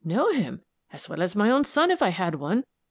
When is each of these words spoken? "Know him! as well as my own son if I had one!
"Know 0.03 0.31
him! 0.31 0.63
as 0.91 1.07
well 1.07 1.21
as 1.21 1.35
my 1.35 1.51
own 1.51 1.63
son 1.63 1.91
if 1.91 2.01
I 2.01 2.09
had 2.09 2.33
one! 2.33 2.63